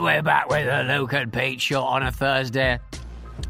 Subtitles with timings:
[0.00, 2.78] And we're back with a Luke and Pete show on a Thursday.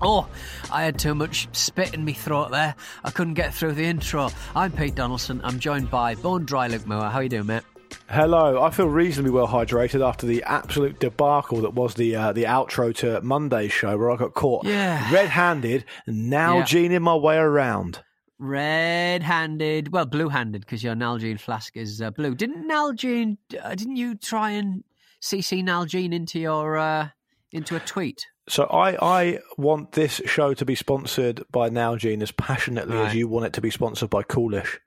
[0.02, 0.26] Oh,
[0.72, 2.74] I had too much spit in my throat there.
[3.04, 4.30] I couldn't get through the intro.
[4.56, 5.40] I'm Pete Donaldson.
[5.44, 7.08] I'm joined by Bone Dry Luke Moore.
[7.08, 7.62] How you doing, mate?
[8.08, 12.42] Hello, I feel reasonably well hydrated after the absolute debacle that was the uh, the
[12.46, 15.08] outro to Monday's show, where I got caught Yeah.
[15.14, 16.64] red-handed, now Yeah.
[16.64, 18.02] gening my way around.
[18.40, 22.34] Red-handed, well, blue-handed, because your Nalgene flask is uh, blue.
[22.34, 23.36] Didn't Nalgene?
[23.62, 24.82] Uh, didn't you try and
[25.22, 27.08] CC Nalgene into your uh,
[27.52, 28.26] into a tweet?
[28.48, 33.28] So I, I want this show to be sponsored by Nalgene as passionately as you
[33.28, 34.80] want it to be sponsored by Coolish.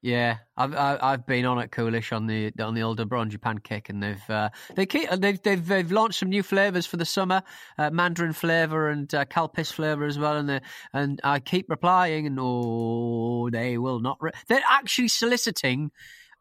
[0.00, 3.88] Yeah, I've I- I've been on at Coolish on the on the old Bronji pancake,
[3.88, 7.42] and they've uh, they keep, they've they've they've launched some new flavors for the summer,
[7.78, 10.60] uh, mandarin flavor and uh, calpis flavor as well, and they,
[10.92, 14.18] and I keep replying, and oh, they will not.
[14.20, 15.90] Re- they're actually soliciting.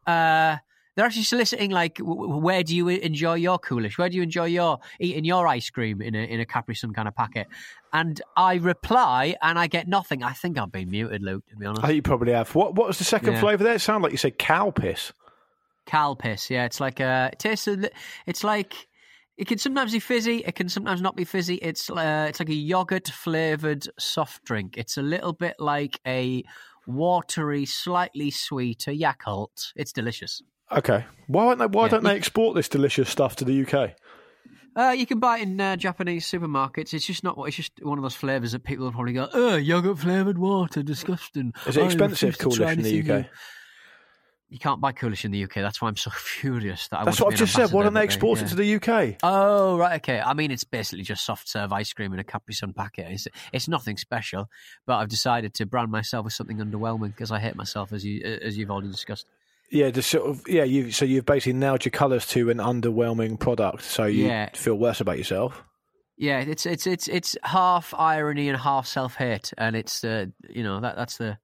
[0.06, 0.58] Uh,
[0.98, 4.00] they're actually soliciting like, where do you enjoy your Coolish?
[4.00, 6.92] Where do you enjoy your eating your ice cream in a in a Capri Sun
[6.94, 7.46] kind of packet?
[7.94, 10.24] And I reply, and I get nothing.
[10.24, 11.46] I think I've been muted, Luke.
[11.52, 11.84] To be honest.
[11.84, 12.54] I think you probably have.
[12.56, 13.42] What what was the second Yeah.
[13.42, 13.76] flavour there?
[13.76, 15.14] It sounded like you said cow piss.
[15.86, 16.66] Cal piss, yeah.
[16.66, 17.68] It's like a it tastes.
[17.68, 17.92] A,
[18.26, 18.88] it's like
[19.38, 20.38] it can sometimes be fizzy.
[20.48, 21.60] It can sometimes not be fizzy.
[21.62, 24.78] It's uh, it's like a yogurt flavored soft drink.
[24.78, 26.44] It's a little bit like a
[26.88, 29.74] watery, slightly sweeter Yakult.
[29.76, 30.42] It's delicious.
[30.72, 31.06] Okay.
[31.28, 31.90] Why don't they, why Yeah.
[31.92, 33.94] don't they export this delicious stuff to the UK?
[34.76, 36.94] Uh, you can buy it in uh, Japanese supermarkets.
[36.94, 37.36] It's just not.
[37.48, 40.84] It's just one of those flavors that people will probably go, "Oh, yogurt flavored water,
[40.84, 43.06] disgusting." Is it expensive, refuse Coolish, in the UK?
[43.24, 43.26] new."
[44.50, 45.56] You can't buy Coolish in the UK.
[45.56, 47.72] That's why I'm so furious that I That's what I've just said.
[47.72, 49.18] Why don't they export it to the UK?
[49.24, 50.22] Oh right, okay.
[50.22, 53.08] I mean, it's basically just soft serve ice cream in a Capri Sun packet.
[53.10, 54.48] It's it's nothing special,
[54.86, 58.24] but I've decided to brand myself as something underwhelming because I hate myself, as you
[58.24, 59.26] as you've already discussed.
[59.70, 60.64] Yeah, just sort of yeah.
[60.64, 64.50] You so you've basically nailed your colours to an underwhelming product, so you Yeah.
[64.54, 65.64] feel worse about yourself.
[66.18, 70.64] Yeah, it's it's it's it's half irony and half self hate, and it's uh, you
[70.64, 71.38] know that that's the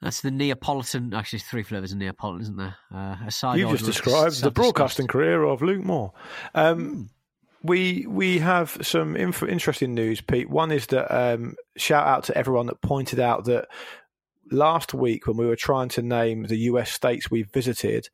[0.00, 1.12] that's the Neapolitan.
[1.12, 2.76] Actually, three flavors of Neapolitan, isn't there?
[2.94, 4.54] Uh, a side You just of described the self-disgust.
[4.54, 6.12] broadcasting career of Luke Moore.
[6.54, 7.10] Um,
[7.62, 10.48] We we have some inf- interesting news, Pete.
[10.50, 13.68] One is that um, shout out to everyone that pointed out that
[14.50, 18.08] last week when we were trying to name the US states we visited,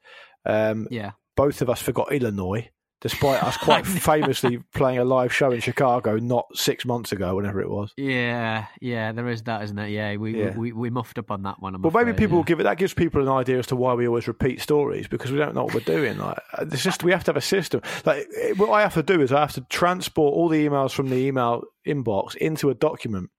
[0.47, 2.69] um, Yeah, both of us forgot Illinois,
[3.01, 7.61] despite us quite famously playing a live show in Chicago not six months ago, whenever
[7.63, 7.93] it was.
[7.97, 9.13] yeah, yeah.
[9.13, 9.89] There is that, isn't it?
[9.89, 10.55] Yeah, we Yeah.
[10.57, 11.75] We, we muffed up on that one.
[11.75, 12.37] I'm Well, maybe people yeah.
[12.37, 12.65] will give it.
[12.65, 15.55] That gives people an idea as to why we always repeat stories because we don't
[15.55, 16.19] know what we're doing.
[16.19, 17.81] Like, uh, it's just we have to have a system.
[18.05, 21.09] Like, what I have to do is I have to transport all the emails from
[21.09, 23.31] the email inbox into a document,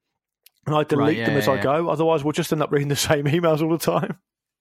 [0.66, 1.90] and I delete yeah, them as yeah, I go.
[1.90, 4.18] Otherwise, we'll just end up reading the same emails all the time.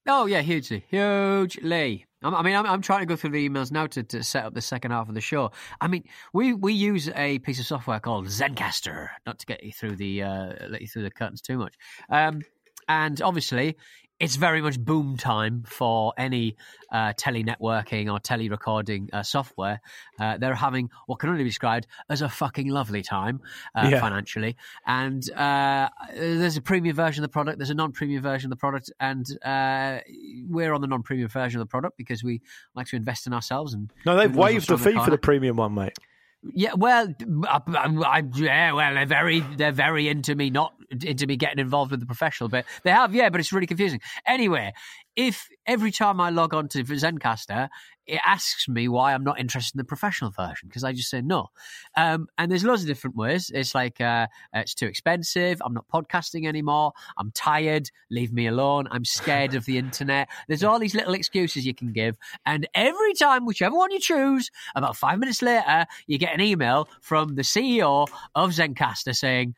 [0.06, 2.06] Oh yeah, hugely, hugely.
[2.22, 4.52] I mean, I'm, I'm trying to go through the emails now to, to set up
[4.52, 5.52] the second half of the show.
[5.80, 9.72] I mean, we, we use a piece of software called Zencastr, not to get you
[9.72, 11.74] through the uh, let you through the curtains too much.
[12.10, 12.42] Um,
[12.88, 13.76] and obviously,
[14.20, 16.54] it's very much boom time for any
[16.92, 19.80] uh, tele-networking or tele-recording uh, software.
[20.20, 23.40] Uh, they're having what can only be described as a fucking lovely time
[23.74, 24.00] uh, Yeah.
[24.00, 24.56] financially.
[24.86, 28.60] And uh, there's a premium version of the product, there's a non-premium version of the
[28.60, 30.00] product, and uh,
[30.46, 32.42] we're on the non-premium version of the product because we
[32.74, 33.72] like to invest in ourselves.
[33.72, 35.96] And No, they've waived the fee for the premium one, mate.
[36.42, 37.14] Yeah, well,
[37.46, 41.36] I, I, um, I, yeah, well, they're very, they're very into me, not into me
[41.36, 42.64] getting involved with the professional bit.
[42.82, 44.00] They have, yeah, but it's really confusing.
[44.26, 44.72] Anyway,
[45.16, 47.68] if every time I log on to Zencastr,
[48.06, 51.20] it asks me why I'm not interested in the professional version because I just say
[51.20, 51.48] no.
[51.96, 53.50] Um, and there's loads of different ways.
[53.54, 55.62] It's like uh, it's too expensive.
[55.64, 56.92] I'm not podcasting anymore.
[57.16, 57.90] I'm tired.
[58.10, 58.88] Leave me alone.
[58.90, 60.28] I'm scared of the internet.
[60.48, 62.16] There's all these little excuses you can give,
[62.46, 66.88] and every time, whichever one you choose, about five minutes later, you get an email
[67.00, 69.54] from the CEO of Zencastr saying,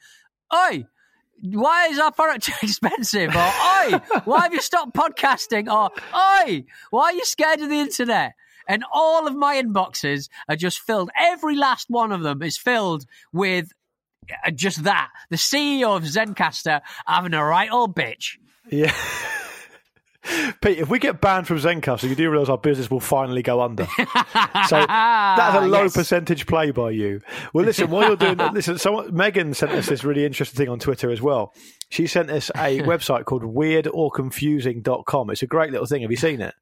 [0.54, 0.86] "Oi."
[1.42, 3.34] Why is our product too expensive?
[3.34, 5.70] Or, oi, why have you stopped podcasting?
[5.70, 8.34] Or, oi, why are you scared of the internet?
[8.68, 11.10] And all of my inboxes are just filled.
[11.18, 13.72] Every last one of them is filled with
[14.46, 15.10] uh, just that.
[15.30, 18.38] The CEO of Zencastr having a right old bitch.
[18.70, 18.94] Yeah.
[20.60, 23.60] Pete, if we get banned from Zencastr, you do realise our business will finally go
[23.60, 23.84] under.
[23.86, 25.94] so that's a low Yes.
[25.96, 27.20] percentage play by you.
[27.52, 30.68] Well, listen, while you're doing that, listen, someone, Megan sent us this really interesting thing
[30.68, 31.52] on Twitter as well.
[31.88, 35.30] She sent us a website called weirdorconfusing.com.
[35.30, 36.02] It's a great little thing.
[36.02, 36.54] Have you seen it?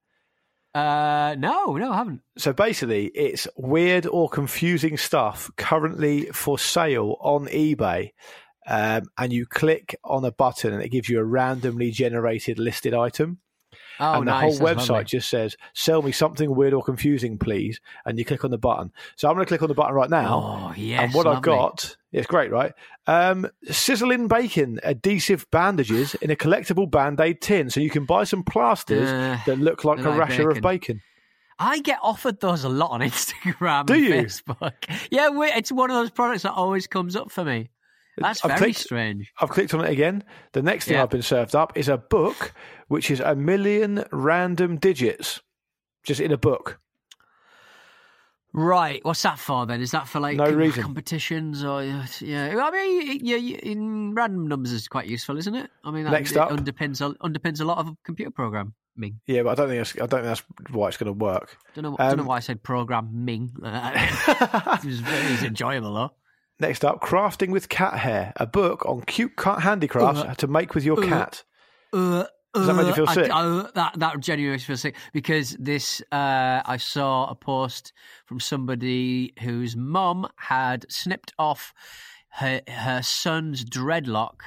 [0.74, 2.20] Uh, no, no, I haven't.
[2.38, 8.10] So basically, it's weird or confusing stuff currently for sale on eBay.
[8.66, 12.94] Um, and you click on a button and it gives you a randomly generated listed
[12.94, 13.38] item.
[13.98, 14.58] Oh, and the nice.
[14.58, 15.04] whole That's website lovely.
[15.04, 17.80] just says, sell me something weird or confusing, please.
[18.06, 18.92] And you click on the button.
[19.16, 20.70] So I'm going to click on the button right now.
[20.70, 21.00] Oh, yes.
[21.02, 22.72] and what I've got, it's great, right?
[23.06, 27.68] Um, sizzling bacon, adhesive bandages in a collectible band aid tin.
[27.70, 30.62] So you can buy some plasters Uh, that look like a like rasher of bacon.
[30.96, 31.02] bacon.
[31.62, 34.10] I get offered those a lot on Instagram Do and you?
[34.12, 34.72] Facebook.
[35.10, 37.68] Yeah, it's one of those products that always comes up for me.
[38.18, 39.32] That's I've very clicked- strange.
[39.40, 40.24] I've clicked on it again.
[40.52, 41.02] The next thing Yeah.
[41.04, 42.52] I've been served up is a book,
[42.88, 45.40] which is a million random digits,
[46.04, 46.80] just in a book.
[48.52, 49.80] Right, what's that for then?
[49.80, 50.82] Is that for like No reason.
[50.82, 52.04] competitions or yeah?
[52.60, 55.70] I mean, yeah, in random numbers is quite useful, isn't it?
[55.84, 56.50] I mean, that, Next it up.
[56.50, 58.72] underpins a, underpins a lot of computer programming.
[59.28, 60.42] Yeah, but I don't think that's, I don't think that's
[60.72, 61.56] why it's going to work.
[61.76, 63.52] Don't know, don't know Um, why I said programming.
[63.62, 66.10] it was very enjoyable though.
[66.60, 70.74] Next up, crafting with cat hair, a book on cute cat handicrafts Uh, to make
[70.74, 71.42] with your uh, cat.
[71.92, 72.24] Uh,
[72.54, 73.30] Does that make you uh, feel I- sick?
[73.32, 77.92] I- that that genuinely makes me feel sick because this uh, I saw a post
[78.26, 81.72] from somebody whose mum had snipped off
[82.32, 84.40] her her son's dreadlock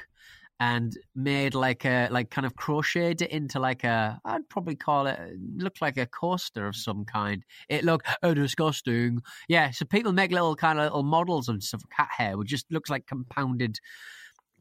[0.64, 5.08] and made like a like kind of crocheted it into like a I'd probably call
[5.08, 5.20] it
[5.58, 7.44] looked like a coaster of some kind.
[7.68, 9.22] It looked oh disgusting.
[9.50, 11.84] Yeah, so people make little kind of little models and stuff.
[11.96, 13.78] Cat hair, which just looks like compounded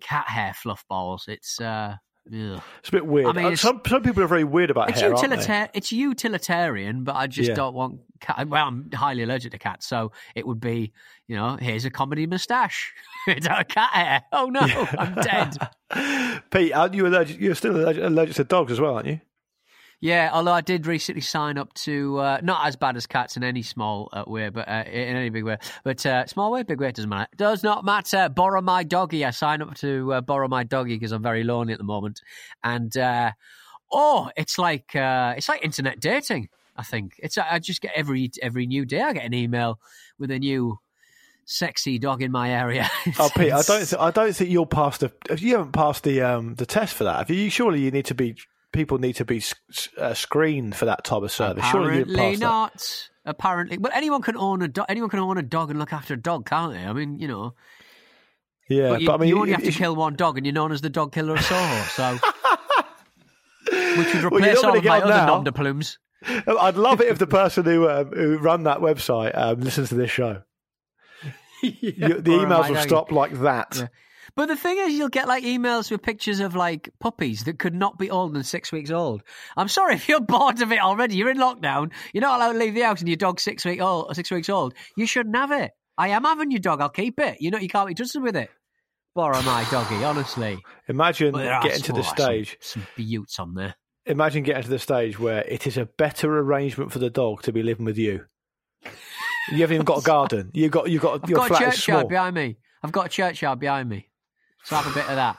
[0.00, 1.24] cat hair fluff balls.
[1.28, 1.96] It's uh.
[2.28, 2.62] Ugh.
[2.78, 3.26] It's a bit weird.
[3.26, 5.26] I mean, Uh, some some people are very weird about It's hair, aren't they?
[5.36, 5.68] utilitarian.
[5.74, 7.54] It's utilitarian, but I just Yeah.
[7.56, 8.00] don't want.
[8.20, 8.46] Cat.
[8.48, 10.92] Well, I'm highly allergic to cats, so it would be,
[11.26, 12.92] you know, here's a comedy moustache.
[13.26, 14.22] it's a cat hair.
[14.32, 15.56] Oh no, I'm dead.
[16.52, 17.40] Pete, aren't you allergic?
[17.40, 19.20] You're still allergic, allergic to dogs as well, aren't you?
[20.02, 23.44] Yeah, although I did recently sign up to uh, not as bad as cats in
[23.44, 25.58] any small uh, way, but uh, in any big way.
[25.84, 27.30] But uh, small way, big way doesn't matter.
[27.36, 28.28] Does not matter.
[28.28, 29.24] Borrow my doggy.
[29.24, 32.20] I sign up to uh, borrow my doggy because I'm very lonely at the moment,
[32.64, 33.30] and uh,
[33.92, 36.48] oh, it's like uh, it's like internet dating.
[36.76, 37.38] I think it's.
[37.38, 39.02] I just get every every new day.
[39.02, 39.78] I get an email
[40.18, 40.80] with a new
[41.44, 42.90] sexy dog in my area.
[43.20, 43.86] Oh, Pete, I don't.
[43.88, 45.12] Th- I don't think you'll pass the.
[45.38, 47.18] You haven't passed the um the test for that.
[47.18, 47.48] Have you?
[47.50, 48.34] Surely you need to be.
[48.72, 49.42] People need to be
[49.98, 51.64] uh, screened for that type of service.
[51.66, 52.44] Apparently pass that.
[52.44, 53.08] not.
[53.24, 54.86] Apparently, but anyone can own a dog.
[54.88, 56.80] Anyone can own a dog and look after a dog, can't they?
[56.84, 57.54] I mean, you know.
[58.68, 60.54] Yeah, But you, but I mean, you only have to kill one dog, and you're
[60.54, 61.82] known as the dog killer of Soho.
[61.84, 62.18] So,
[63.98, 65.26] which would replace not all of my other now.
[65.26, 65.98] nom de plumes.
[66.46, 69.94] I'd love it if the person who um, who run that website um, listens to
[69.96, 70.42] this show.
[71.62, 73.76] You- the emails will stop like that.
[73.76, 73.86] Yeah.
[74.34, 77.74] But the thing is, you'll get like emails with pictures of like puppies that could
[77.74, 79.22] not be older than six weeks old.
[79.56, 81.16] I'm sorry if you're bored of it already.
[81.16, 81.92] You're in lockdown.
[82.12, 84.14] You're not allowed to leave the house, and your dog's six week old.
[84.14, 84.74] Six weeks old.
[84.96, 85.72] You shouldn't have it.
[85.98, 86.80] I am having your dog.
[86.80, 87.40] I'll keep it.
[87.40, 88.50] You know, you can't be trusted with it.
[89.14, 90.58] Borrow my doggy, honestly.
[90.88, 92.56] Imagine But there are getting to the oh, stage.
[92.60, 93.74] Some, some beauts on there.
[94.06, 97.52] Imagine getting to the stage where it is a better arrangement for the dog to
[97.52, 98.24] be living with you.
[99.50, 100.50] You haven't even got a garden.
[100.54, 102.56] You got you got I've your got a flat is churchyard behind me.
[102.82, 104.08] I've got a churchyard behind me.
[104.64, 105.38] So have a bit of that.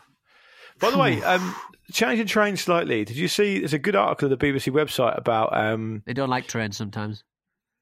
[0.80, 1.56] By the way, um,
[1.92, 3.06] changing trains slightly.
[3.06, 3.60] Did you see?
[3.60, 5.56] There's a good article on the BBC website about.
[5.56, 7.24] Um, They don't like trains sometimes.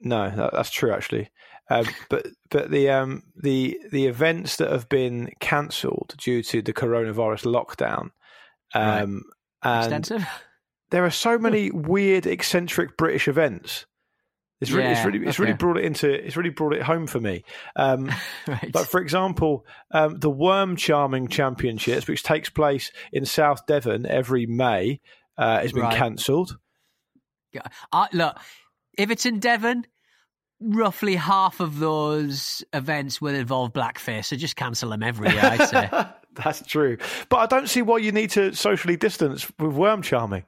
[0.02, 1.30] no, that, that's true actually.
[1.70, 6.74] Um, but but the um, the the events that have been cancelled due to the
[6.74, 8.10] coronavirus lockdown,
[8.74, 9.24] um,
[9.64, 10.28] and Extensive.
[10.92, 13.86] there are so many weird, eccentric British events.
[14.62, 17.20] It's really, it's really, it's really brought it into, it's really brought it home for
[17.20, 17.44] me.
[17.76, 18.12] Um,
[18.48, 18.72] right.
[18.72, 24.46] But for example, um, the Worm Charming Championships, which takes place in South Devon every
[24.46, 25.02] May,
[25.38, 25.98] uh, has been Right.
[25.98, 26.58] cancelled.
[27.54, 27.64] Yeah.
[27.92, 28.38] I, look,
[28.98, 29.86] if it's in Devon,
[30.60, 34.26] roughly half of those events will involve blackface.
[34.26, 35.90] So just cancel them every year, I'd say.
[36.34, 40.46] That's true, but I don't see why you need to socially distance with worm charming.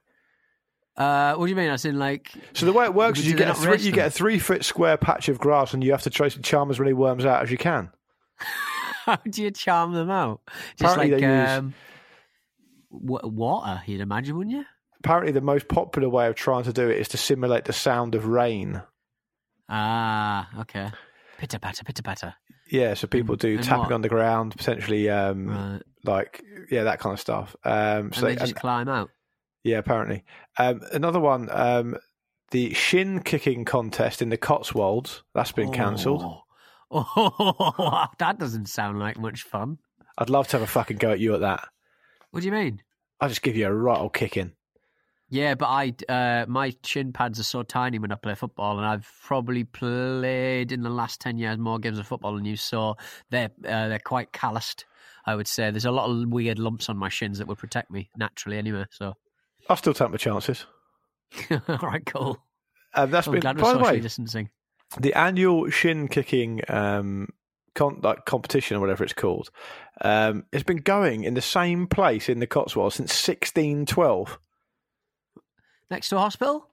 [0.96, 1.70] Uh, what do you mean?
[1.70, 3.94] I in, like, So the way it works is you get a three, you them?
[3.96, 6.70] get a three foot square patch of grass, and you have to try to charm
[6.70, 7.90] as many worms out as you can.
[9.06, 10.42] how do you charm them out?
[10.78, 11.74] Just Apparently like they use- um,
[12.92, 14.66] water, you'd imagine, wouldn't you?
[15.00, 18.16] Apparently, the most popular way of trying to do it is to simulate the sound
[18.16, 18.82] of rain.
[19.70, 20.92] Ah, okay.
[21.38, 22.36] Pitter patter, pitter patter.
[22.70, 23.92] Yeah, so people And- do and tapping what?
[23.94, 25.82] on the ground, potentially, um, Right.
[26.06, 27.56] like yeah, that kind of stuff.
[27.66, 29.10] Um, And so they just climb out.
[29.64, 30.24] yeah, apparently.
[30.58, 31.98] Um, another one, um,
[32.52, 36.22] the shin kicking contest in the Cotswolds, that's been cancelled.
[36.24, 36.44] Oh.
[36.96, 39.80] oh, that doesn't sound like much fun.
[40.18, 41.68] I'd love to have a fucking go at you at that.
[42.30, 42.82] What do you mean?
[43.20, 44.52] I'll just give you a right old kicking.
[45.30, 48.86] Yeah, but I uh, my shin pads are so tiny when I play football, and
[48.86, 52.56] I've probably played in the last ten years more games of football than you.
[52.56, 52.98] So
[53.32, 54.86] they're uh, they're quite calloused.
[55.26, 57.90] I would say there's a lot of weird lumps on my shins that would protect
[57.90, 58.86] me naturally anyway.
[58.92, 59.16] So
[59.70, 60.66] I'll still take my chances.
[61.52, 62.44] all right, cool.
[62.94, 64.50] Um, that's I'm been, glad by the way, distancing.
[65.00, 67.30] the annual shin kicking um,
[67.76, 69.50] con- like competition or whatever it's called.
[70.02, 74.40] Um, it's been going in the same place in the Cotswolds since 1612.
[75.90, 76.68] Next to a hospital.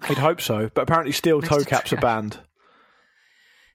[0.00, 2.40] I'd hope so, but apparently steel Next toe to caps are banned.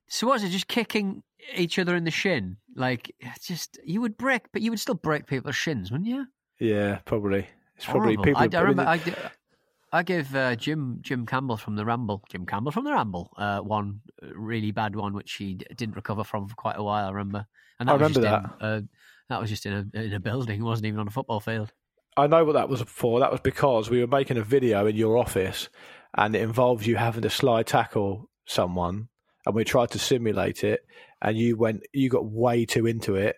[0.08, 0.50] So what is it?
[0.50, 1.24] Just kicking
[1.56, 2.58] each other in the shin?
[2.76, 6.26] Like just you would break, but you would still break people's shins, wouldn't you?
[6.60, 7.48] Yeah, probably.
[7.80, 8.24] It's probably Horrible.
[8.26, 8.58] people.
[8.58, 9.32] I, I remember.
[9.92, 13.60] I gave uh, Jim Jim Campbell from the Ramble, Jim Campbell from the Ramble, uh,
[13.60, 17.08] one really bad one which he d- didn't recover from for quite a while.
[17.08, 17.48] I remember,
[17.80, 18.82] and I that was remember just In, uh,
[19.30, 20.60] that was just in a in a building.
[20.60, 21.72] It wasn't even on a football field.
[22.18, 23.22] I know what that was for.
[23.22, 25.70] That was because we were making a video in your office,
[26.16, 29.08] and it involves you having to slide tackle someone,
[29.46, 30.82] and we tried to simulate it,
[31.22, 33.38] and you went, you got way too into it,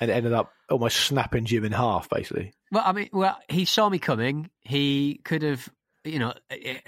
[0.00, 2.52] and it ended up almost snapping Jim in half, basically.
[2.70, 4.50] Well, I mean, well, he saw me coming.
[4.60, 5.68] He could have,
[6.04, 6.78] you know, eh,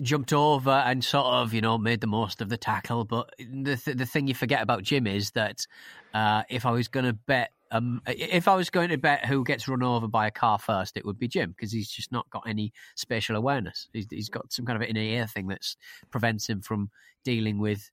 [0.00, 3.04] jumped over and sort of, you know, made the most of the tackle.
[3.04, 5.66] But the th- the thing you forget about Jim is that
[6.14, 9.44] uh, if I was going to bet, um, if I was going to bet who
[9.44, 12.28] gets run over by a car first, it would be Jim because he's just not
[12.30, 13.88] got any spatial awareness.
[13.92, 15.62] He's, he's got some kind of inner ear thing that
[16.10, 16.90] prevents him from
[17.24, 17.90] dealing with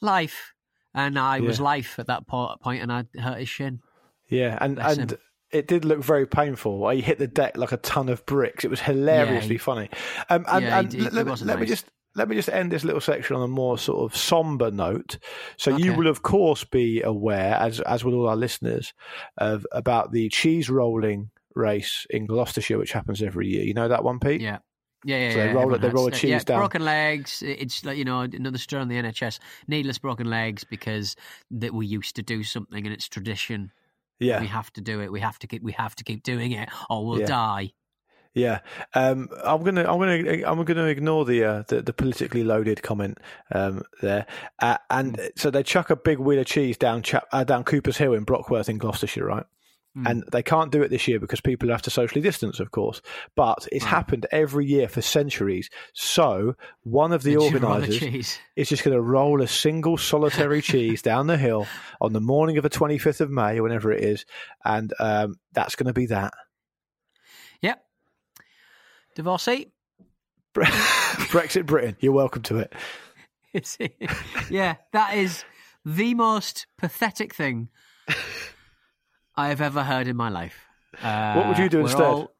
[0.00, 0.54] life.
[0.92, 3.80] And I was life at that po- point, and I hurt his shin.
[4.28, 5.18] Yeah, and Bless and him.
[5.52, 6.88] It did look very painful.
[6.90, 8.64] He hit the deck like a ton of bricks.
[8.64, 9.88] It was hilariously he- funny.
[10.28, 12.82] Um, and Yeah, and did- let, let let me just let me just end this
[12.84, 15.18] little section on a more sort of somber note.
[15.56, 18.92] So you will of course be aware, as as will all our listeners,
[19.38, 23.64] of about the cheese rolling race in Gloucestershire, which happens every year.
[23.64, 24.40] You know that one, Pete?
[24.40, 24.58] Yeah.
[25.02, 26.58] Yeah, yeah, So they yeah, roll it- they roll a yeah, cheese down.
[26.58, 27.42] Broken legs.
[27.46, 29.38] It's like you know another story on the NHS.
[29.66, 31.16] Needless broken legs because
[31.52, 33.72] that we used to do something and it's tradition.
[34.20, 34.40] Yeah.
[34.40, 35.10] We have to do it.
[35.10, 35.62] We have to keep.
[35.62, 37.26] We have to keep doing it, or we'll Yeah.
[37.26, 37.72] die.
[38.32, 38.60] Yeah,
[38.94, 43.18] um, I'm gonna, I'm gonna, I'm gonna ignore the uh, the, the politically loaded comment
[43.52, 44.24] um, there,
[44.60, 45.26] uh, and Hmm.
[45.34, 48.22] so they chuck a big wheel of cheese down Chap- uh, down Cooper's Hill in
[48.22, 49.46] Brockworth in Gloucestershire, right?
[49.94, 50.06] Hmm.
[50.06, 53.02] And they can't do it this year because people have to socially distance, of course.
[53.34, 53.90] But it's Right.
[53.90, 55.68] happened every year for centuries.
[55.94, 56.54] So
[56.84, 61.26] one of the Did organisers is just going to roll a single solitary cheese down
[61.26, 61.66] the hill
[62.00, 64.24] on the morning of the 25th of May or whenever it is,
[64.64, 66.34] and um, that's going to be that.
[67.62, 67.84] Yep.
[69.16, 69.72] Divorcee.
[70.54, 72.58] Brexit Britain, you're welcome to
[73.52, 73.72] it.
[74.48, 75.44] Yeah, that is
[75.84, 77.68] the most pathetic thing
[79.40, 80.56] I have ever heard in my life.
[81.02, 82.02] Uh, What would you do instead?
[82.02, 82.32] all-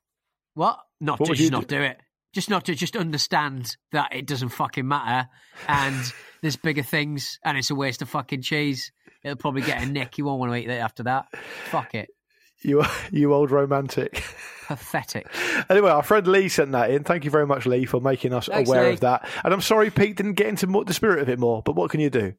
[0.54, 0.78] what?
[1.00, 1.76] Not What to just not do?
[1.78, 1.82] do?
[1.82, 1.98] it.
[2.32, 5.28] Just not to just understand that it doesn't fucking matter,
[5.66, 5.96] and
[6.42, 8.92] there's bigger things, and it's a waste of fucking cheese.
[9.24, 10.16] It'll probably get a nick.
[10.18, 11.26] You won't want to eat it after that.
[11.70, 12.08] Fuck it.
[12.62, 14.22] You, you old romantic.
[14.68, 15.26] Pathetic.
[15.68, 17.02] Anyway, our friend Lee sent that in.
[17.04, 18.92] Thank you very much, Lee, for making us Thanks, aware Lee.
[18.92, 19.28] of that.
[19.42, 22.00] And I'm sorry Pete didn't get into the spirit of it more, but what can
[22.00, 22.34] you do?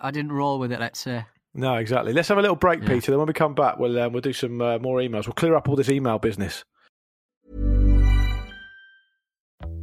[0.00, 0.80] I didn't roll with it.
[0.80, 1.24] Let's say.
[1.54, 2.12] No, exactly.
[2.12, 2.88] Let's have a little break, Yeah.
[2.88, 3.10] Peter.
[3.12, 5.26] Then when we come back, we'll um, we'll do some uh, more emails.
[5.26, 6.64] We'll clear up all this email business.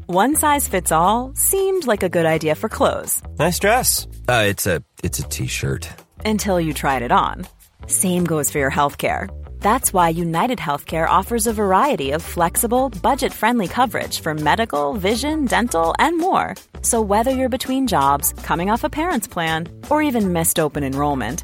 [0.07, 4.07] One size fits all seemed like a good idea for clothes Nice dress.
[4.29, 5.89] Uh, it's a it's a t-shirt.
[6.25, 7.45] until you tried it on.
[7.87, 9.27] Same goes for your healthcare.
[9.59, 15.45] That's why United Healthcare offers a variety of flexible, budget friendly coverage for medical, vision,
[15.45, 16.53] dental, and more.
[16.83, 21.43] So, whether you're between jobs, coming off a parent's plan, or even missed open enrollment,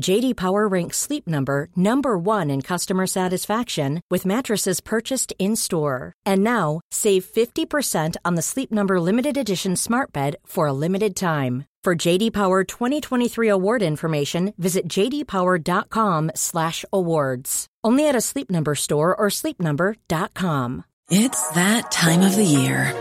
[0.00, 6.14] JD Power ranks Sleep Number number 1 in customer satisfaction with mattresses purchased in-store.
[6.24, 11.16] And now, save 50% on the Sleep Number limited edition Smart Bed for a limited
[11.16, 11.64] time.
[11.84, 17.66] For JD Power 2023 award information, visit jdpower.com/awards.
[17.84, 20.84] Only at a Sleep Number store or sleepnumber.com.
[21.10, 22.92] It's that time of the year.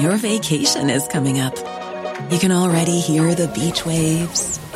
[0.00, 1.54] Your vacation is coming up.
[2.32, 4.58] You can already hear the beach waves,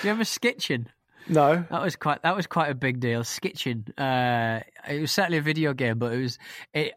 [0.00, 0.86] Do you remember Skitchin?
[1.28, 1.62] No.
[1.70, 2.22] That was quite.
[2.22, 3.20] That was quite a big deal.
[3.20, 3.90] Skitchin.
[3.98, 6.38] Uh, it was certainly a video game, but it was
[6.72, 6.94] it,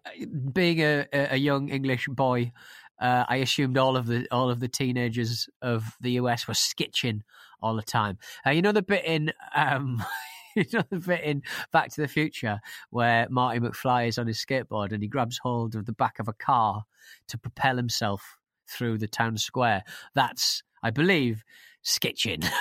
[0.54, 2.54] being a, a young English boy.
[3.02, 7.24] Uh, I assumed all of the all of the teenagers of the US were skitching
[7.62, 8.18] all the time.
[8.48, 9.34] Uh, you know the bit in.
[9.54, 10.02] Um,
[10.56, 11.44] you know the bit in
[11.74, 15.76] Back to the Future where Marty McFly is on his skateboard and he grabs hold
[15.76, 16.86] of the back of a car
[17.28, 18.38] to propel himself
[18.70, 19.84] through the town square.
[20.16, 21.44] That's, I believe,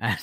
[0.00, 0.18] And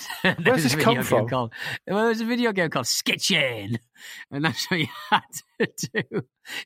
[0.46, 1.20] Where's this a come video from?
[1.20, 1.54] game Called,
[1.88, 3.78] well, there's a video game called Skitching,
[4.32, 5.22] and that's what you had
[5.60, 6.04] to do.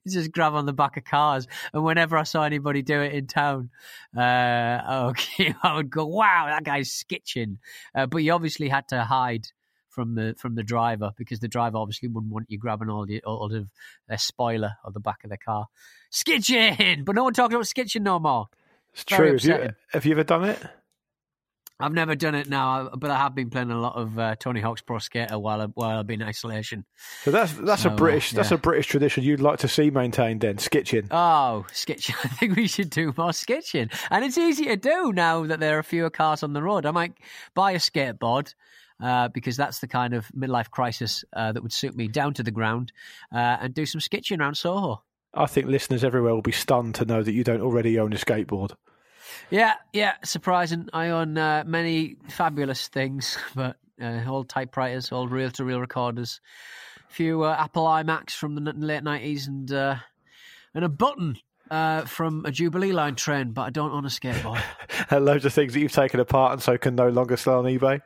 [0.04, 3.14] You just grab on the back of cars, and whenever I saw anybody do it
[3.14, 3.70] in town,
[4.18, 7.58] uh, okay, I would go, "Wow, that guy's skitching."
[7.94, 9.50] Uh, but you obviously had to hide
[9.96, 13.22] from the from the driver because the driver obviously wouldn't want you grabbing all the
[13.24, 13.70] all of
[14.08, 15.68] their spoiler or the back of the car.
[16.12, 18.48] Skitching, but no one talks about skitching no more.
[18.94, 19.52] It's Very true.
[19.52, 20.60] Have you, have you ever done it?
[21.80, 24.62] I've never done it now, but I have been playing a lot of uh, Tony
[24.62, 26.86] Hawk's Pro Skater while I, while I've been in isolation.
[27.24, 29.90] So that's that's So, a uh, British that's a British tradition you'd like to see
[29.90, 30.42] maintained.
[30.42, 31.08] Then skitching.
[31.12, 32.16] Oh, skitching!
[32.24, 35.78] I think we should do more skitching, and it's easy to do now that there
[35.78, 36.86] are fewer cars on the road.
[36.86, 37.14] I might
[37.54, 38.54] buy a skateboard.
[39.04, 42.42] Uh, because that's the kind of midlife crisis uh, that would suit me down to
[42.44, 42.94] the ground
[43.34, 45.04] uh, and do some sketching around Soho.
[45.34, 48.16] I think listeners everywhere will be stunned to know that you don't already own a
[48.16, 48.72] skateboard.
[49.50, 50.90] Yeah, yeah, surprising.
[50.94, 56.42] I own uh, many fabulous things, but uh, old typewriters, old reel-to-reel recorders,
[57.10, 59.96] a few uh, Apple iMacs from the late nineties, and uh,
[60.74, 61.38] and a button
[61.72, 63.52] uh, from a Jubilee line train.
[63.52, 64.62] But I don't own a skateboard.
[65.10, 67.66] And loads of things that you've taken apart and so can no longer sell on
[67.66, 68.02] eBay.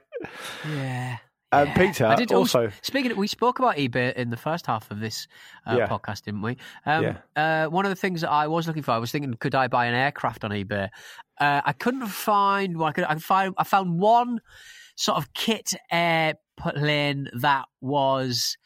[0.67, 1.17] yeah.
[1.51, 1.77] And yeah.
[1.77, 3.12] Peter, I did also- speaking.
[3.12, 5.27] Of, we spoke about eBay in the first half of this
[5.65, 5.88] uh, Yeah.
[5.88, 6.57] podcast, didn't we?
[6.85, 9.55] Um, uh, one of the things that I was looking for, I was thinking, could
[9.55, 10.89] I buy an aircraft on eBay?
[11.39, 12.77] Uh, I couldn't find.
[12.77, 13.05] Well, I could.
[13.05, 13.55] I find.
[13.57, 14.41] I found one
[14.95, 18.57] sort of kit airplane that was.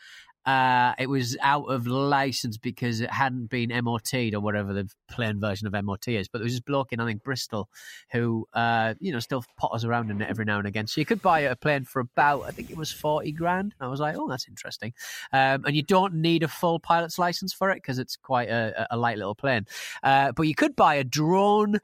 [0.46, 5.40] Uh, it was out of license because it hadn't been MOT'd or whatever the plain
[5.40, 6.28] version of MOT is.
[6.28, 7.70] But there was this bloke in, I think, Bristol
[8.12, 10.88] who, uh, you know, still potters around in it every now and again.
[10.88, 13.74] So you could buy a plane for about, I think it was 40 grand.
[13.80, 14.94] I was like, oh, that's interesting.
[15.32, 18.88] Um, and you don't need a full pilot's license for it because it's quite a,
[18.92, 19.66] a light little plane.
[20.02, 21.80] Uh, but you could buy a drone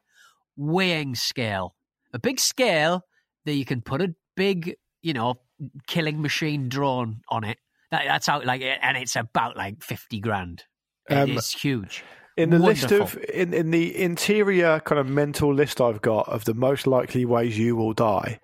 [0.57, 1.75] weighing scale,
[2.13, 3.05] a big scale
[3.45, 5.39] that you can put a big, you know,
[5.87, 7.57] killing machine drone on it.
[7.91, 10.63] That, that's how, like, and it's about like 50 grand.
[11.09, 12.03] It is Um, huge.
[12.37, 16.45] In the list of in, in the interior kind of mental list I've got of
[16.45, 18.39] the most likely ways you will die,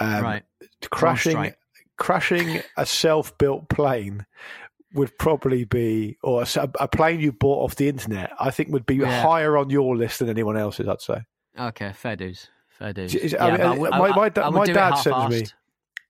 [0.00, 0.42] um, right.
[0.90, 1.52] crashing
[1.98, 4.24] crashing a self built plane
[4.94, 6.44] would probably be or
[6.80, 8.32] a plane you bought off the internet.
[8.40, 9.20] I think would be Yeah.
[9.20, 10.88] higher on your list than anyone else's.
[10.88, 11.18] I'd say.
[11.58, 12.48] Okay, fair dues.
[12.68, 13.14] Fair dues.
[13.14, 15.44] Is- I mean, but my- my I- I my dad to me-.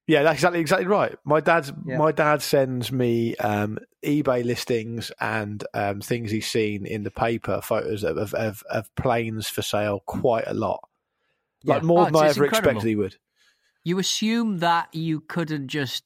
[0.07, 1.17] Yeah, that's exactly exactly right.
[1.25, 1.99] My dad's Yeah.
[1.99, 7.61] my dad sends me um, eBay listings and um, things he's seen in the paper,
[7.62, 10.87] photos of, of, of, planes for sale, quite a lot,
[11.64, 11.87] like Yeah.
[11.87, 12.71] more Oh, than I ever incredible.
[12.73, 13.17] expected he would.
[13.83, 16.05] You assume that you couldn't just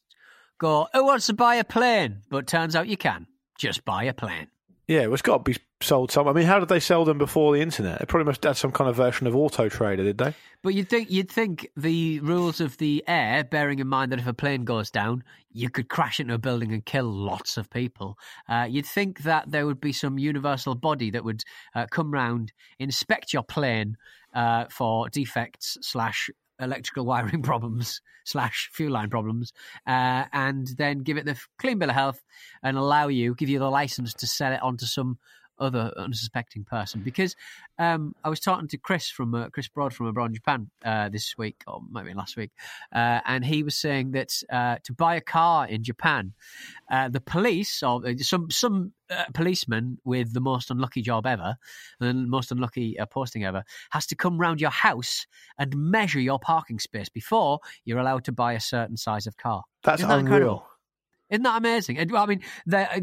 [0.59, 2.23] go, who wants to buy a plane?
[2.31, 3.27] But turns out you can.
[3.59, 4.49] Just buy a plane.
[4.89, 6.27] Yeah, well, it's got to be sold some.
[6.27, 7.99] I mean, how did they sell them before the internet?
[7.99, 10.35] They probably must have had some kind of version of Auto Trader, did they?
[10.63, 14.27] But you'd think you'd think the rules of the air, bearing in mind that if
[14.27, 18.19] a plane goes down, you could crash into a building and kill lots of people.
[18.49, 22.53] Uh, you'd think that there would be some universal body that would uh, come round,
[22.79, 23.99] inspect your plane
[24.35, 29.53] uh, for defects slash electrical wiring problems slash fuel line problems,
[29.87, 32.23] uh, and then give it the clean bill of health
[32.63, 35.19] and allow you, give you the license to sell it onto some
[35.59, 37.37] other unsuspecting person because
[37.79, 41.09] um, I was talking to Chris from uh, Chris Broad from Abroad in Japan uh,
[41.09, 42.51] this week or maybe last week,
[42.95, 46.33] uh, and he was saying that uh, to buy a car in Japan,
[46.91, 51.57] uh, the police or uh, some some uh, policeman with the most unlucky job ever
[52.01, 55.27] and most unlucky uh, posting ever has to come round your house
[55.59, 59.63] and measure your parking space before you're allowed to buy a certain size of car.
[59.83, 60.35] That's Isn't that unreal.
[60.35, 60.67] incredible?
[61.31, 61.99] Isn't that amazing?
[62.01, 62.41] I mean,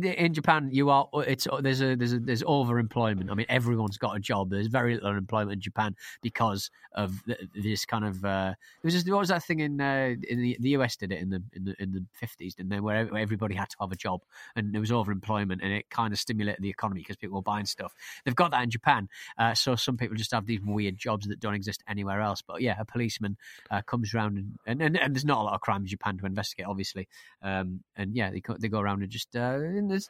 [0.04, 3.30] in Japan, you are it's there's a there's a, there's overemployment.
[3.30, 4.50] I mean, everyone's got a job.
[4.50, 7.22] There's very little unemployment in Japan because of
[7.54, 8.26] this kind of.
[8.26, 11.12] Uh, there was just, what was that thing in uh, in the, the US did
[11.12, 12.80] it in the in the in the fifties, didn't they?
[12.80, 14.22] Where everybody had to have a job,
[14.56, 17.66] and there was overemployment, and it kind of stimulated the economy because people were buying
[17.66, 17.94] stuff.
[18.24, 19.08] They've got that in Japan,
[19.38, 22.42] uh, so some people just have these weird jobs that don't exist anywhere else.
[22.42, 23.38] But yeah, a policeman
[23.70, 26.18] uh, comes around and, and, and and there's not a lot of crime in Japan
[26.18, 27.08] to investigate, obviously.
[27.44, 29.60] Um, and yeah, they go, they go around and just uh,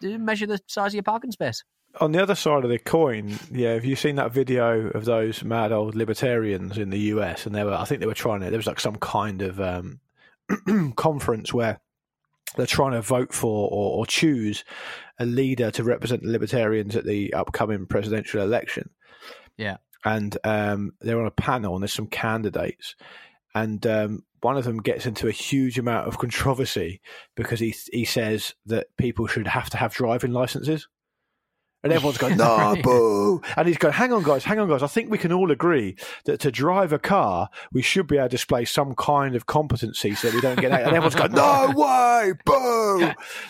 [0.03, 1.63] measure the size of your parking space.
[1.99, 5.43] On the other side of the coin, yeah, have you seen that video of those
[5.43, 7.47] mad old libertarians in the US?
[7.47, 8.49] And they were, I think they were trying to.
[8.51, 10.01] There was like some kind of um,
[10.95, 11.79] conference where
[12.55, 14.63] they're trying to vote for or, or choose
[15.17, 18.91] a leader to represent the libertarians at the upcoming presidential election.
[19.57, 19.77] Yeah.
[20.03, 22.95] and um, they're on a panel and there's some candidates
[23.55, 27.01] and um, one of them gets into a huge amount of controversy
[27.35, 30.87] because he he says that people should have to have driving licenses.
[31.83, 32.81] And everyone's going no Right.
[32.81, 33.41] boo.
[33.55, 34.81] And he's going hang on guys hang on guys.
[34.81, 38.25] I think we can all agree that to drive a car we should be able
[38.25, 40.79] to display some kind of competency so that we don't get out.
[40.81, 42.99] And everyone's going no way boo.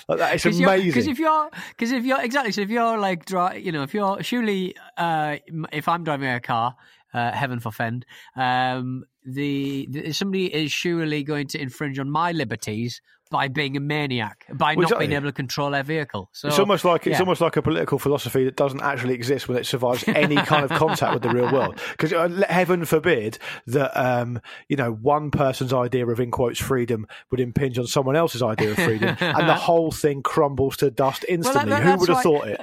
[0.09, 1.09] Like that it's Because amazing.
[1.11, 4.21] if you're, because if you're exactly, so if you're like, dri- you know, if you're
[4.21, 5.37] surely, uh,
[5.71, 6.75] if I'm driving a car,
[7.13, 13.01] uh, heaven forfend, um, the, the somebody is surely going to infringe on my liberties
[13.31, 16.29] by being a maniac, by Well, not being able to control their vehicle.
[16.31, 19.57] So It's almost like it's almost like a political philosophy that doesn't actually exist when
[19.57, 21.81] it survives any kind of contact with the real world.
[21.97, 22.11] Because
[22.47, 27.79] heaven forbid that um, you know one person's idea of in quotes freedom would impinge
[27.79, 31.71] on someone else's idea of freedom, and the whole thing crumbles to dust instantly.
[31.71, 32.61] that- Who would have why- thought it?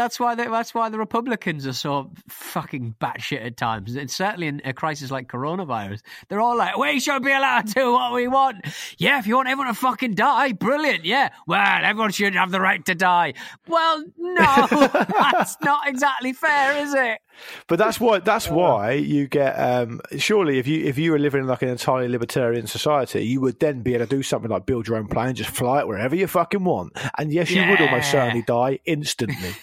[0.00, 3.96] That's why they, that's why the Republicans are so fucking batshit at times.
[3.96, 6.00] It's certainly in a crisis like coronavirus.
[6.30, 8.64] They're all like, "We should be allowed to do what we want."
[8.96, 11.04] Yeah, if you want everyone to fucking die, brilliant.
[11.04, 13.34] Yeah, well, everyone should have the right to die.
[13.68, 17.18] Well, no, that's not exactly fair, is it?
[17.66, 21.42] But that's why that's why you get um, surely if you if you were living
[21.42, 24.64] in like an entirely libertarian society, you would then be able to do something like
[24.64, 26.96] build your own plane, just fly it wherever you fucking want.
[27.18, 29.54] And yes, you would almost certainly die instantly.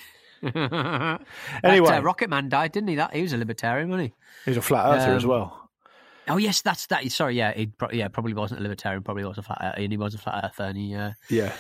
[0.44, 1.18] Anyway,
[1.64, 1.90] Anyway.
[1.96, 2.96] uh, Rocket Man died, didn't he?
[2.96, 4.14] That he was a libertarian, wasn't he?
[4.46, 5.70] He was a flat earther as Um, well.
[6.30, 7.10] Oh yes, that's that.
[7.12, 9.02] Sorry, yeah, he pro- yeah probably wasn't a libertarian.
[9.04, 11.54] Probably was a flat earther, and he was a flat earther, and he uh, Yeah.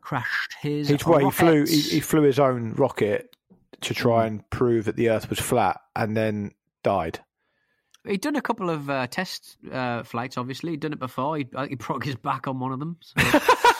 [0.00, 0.88] crashed his.
[0.88, 1.64] He, well, he flew.
[1.64, 3.34] He, he flew his own rocket
[3.80, 6.52] to try and prove that the Earth was flat, and then
[6.84, 7.18] died.
[8.06, 10.38] He'd done a couple of uh, test uh, flights.
[10.38, 11.36] Obviously, he'd done it before.
[11.38, 12.96] He, he broke his back on one of them.
[13.00, 13.14] So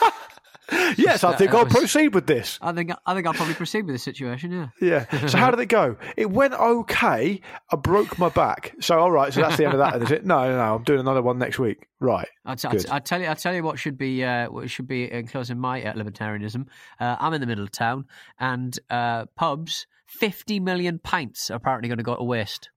[0.97, 2.57] Yes, I think I'll proceed with this.
[2.61, 4.51] I think I think I'll probably proceed with the situation.
[4.51, 4.67] Yeah.
[4.81, 5.27] Yeah.
[5.27, 5.95] So how did it go?
[6.15, 7.41] It went okay.
[7.71, 8.73] I broke my back.
[8.79, 9.33] So all right.
[9.33, 10.01] So that's the end of that.
[10.01, 10.25] Is it?
[10.25, 10.75] No, no, no.
[10.75, 11.87] I'm doing another one next week.
[11.99, 12.27] Right.
[12.45, 12.81] I'll, t- I'll, Good.
[12.85, 13.27] t- I'll tell you.
[13.27, 16.67] I'll tell you what should be uh, what should be enclosed in my uh, libertarianism.
[16.99, 18.05] Uh, I'm in the middle of town,
[18.39, 22.69] and uh, pubs, fifty million pints are apparently going to go to waste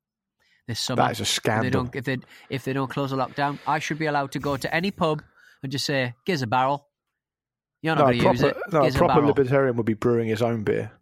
[0.68, 1.02] this summer.
[1.02, 1.70] That is a If they scandal.
[1.70, 2.18] don't, if they
[2.50, 5.22] if they don't close the lockdown, I should be allowed to go to any pub
[5.62, 6.86] and just say, "Gives a barrel."
[7.82, 8.72] You're not No, going to use proper, it.
[8.72, 10.92] no, a proper libertarian would be brewing his own beer.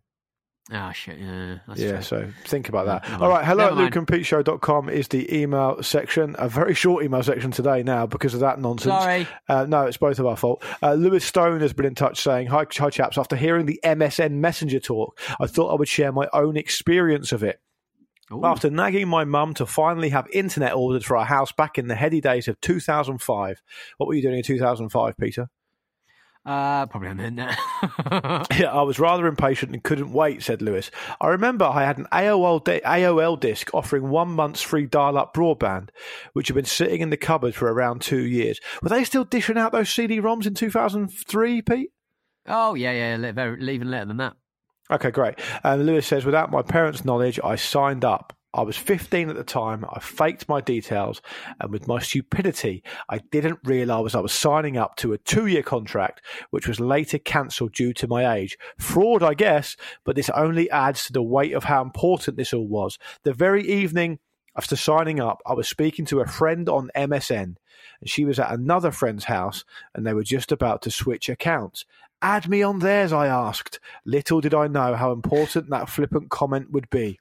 [0.70, 1.18] Oh shit!
[1.18, 2.02] Yeah, yeah, true.
[2.02, 3.08] so think about that.
[3.08, 6.36] Never All right, hello Never at lukeandpeteshow.com is the email section.
[6.38, 8.92] A very short email section today now because of that nonsense.
[8.94, 9.26] Sorry.
[9.48, 10.62] Uh, no, it's both of our fault.
[10.82, 13.16] Uh, Lewis Stone has been in touch saying, hi, hi, chaps.
[13.16, 17.42] After hearing the MSN Messenger talk, I thought I would share my own experience of
[17.42, 17.62] it.
[18.30, 18.44] Ooh.
[18.44, 21.94] After nagging my mum to finally have internet ordered for our house back in the
[21.94, 23.62] heady days of 2005.
[23.96, 25.48] What were you doing in 2005, Peter?
[26.48, 27.58] Uh, probably on the internet.
[28.58, 30.90] Yeah, I was rather impatient and couldn't wait, said Lewis.
[31.20, 35.34] I remember I had an AOL, di- AOL disc offering one month's free dial up
[35.34, 35.90] broadband,
[36.32, 38.60] which had been sitting in the cupboard for around two years.
[38.82, 41.90] Were they still dishing out those CD ROMs in 2003, Pete?
[42.46, 44.34] oh yeah, yeah, very, even later than that.
[44.90, 45.38] Okay, great.
[45.62, 48.32] And Lewis says, without my parents' knowledge, I signed up.
[48.54, 49.84] I was 15 at the time.
[49.90, 51.20] I faked my details,
[51.60, 55.62] and with my stupidity, I didn't realise I was signing up to a two year
[55.62, 58.56] contract, which was later cancelled due to my age.
[58.78, 62.66] Fraud, I guess, but this only adds to the weight of how important this all
[62.66, 62.98] was.
[63.22, 64.18] The very evening
[64.56, 67.56] after signing up, I was speaking to a friend on MSN,
[68.00, 71.84] and she was at another friend's house, and they were just about to switch accounts.
[72.22, 73.78] Add me on theirs, I asked.
[74.04, 77.20] Little did I know how important that flippant comment would be.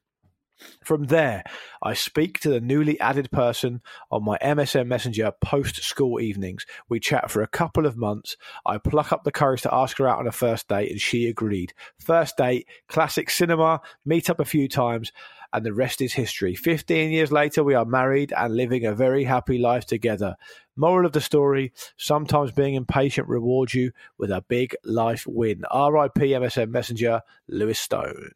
[0.84, 1.44] From there,
[1.82, 6.66] I speak to the newly added person on my MSN Messenger post school evenings.
[6.90, 8.38] We chat for a couple of months.
[8.66, 11.28] I pluck up the courage to ask her out on a first date, and she
[11.28, 11.74] agreed.
[12.00, 15.12] First date, classic cinema, meet up a few times,
[15.54, 16.56] and the rest is history.
[16.56, 20.36] 15 years later, we are married and living a very happy life together.
[20.76, 25.60] Moral of the story sometimes being impatient rewards you with a big life win.
[25.74, 28.32] RIP MSN Messenger, Lewis Stone.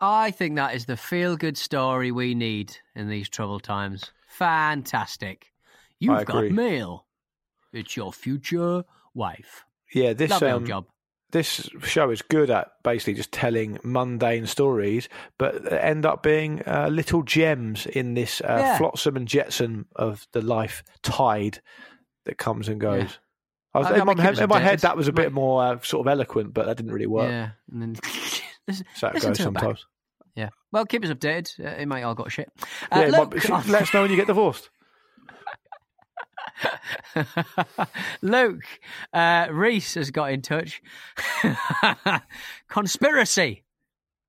[0.00, 4.10] I think that is the feel good story we need in these troubled times.
[4.28, 5.52] Fantastic.
[5.98, 6.50] You've got agree.
[6.50, 7.06] mail.
[7.72, 9.64] It's your future wife.
[9.94, 10.86] Yeah, this old um, job.
[11.32, 16.88] this show is good at basically just telling mundane stories, but end up being uh,
[16.90, 18.78] little gems in this uh, Yeah.
[18.78, 21.60] flotsam and jetsam of the life tide
[22.24, 23.02] that comes and goes.
[23.02, 23.08] Yeah.
[23.74, 25.78] I was, I- I in, my, in my head, that was a bit more uh,
[25.82, 27.30] sort of eloquent, but that didn't really work.
[27.30, 27.50] Yeah.
[28.68, 29.62] Listen, So listen to it back.
[29.62, 29.86] sometimes.
[30.34, 30.48] Yeah.
[30.72, 31.64] Well, keep us updated.
[31.64, 32.50] Uh, it might all got shit.
[32.60, 34.68] Uh, Yeah, it might Luke, let us know when you get divorced.
[38.22, 38.64] Luke,
[39.12, 40.82] uh, Reese has got in touch.
[42.68, 43.64] Conspiracy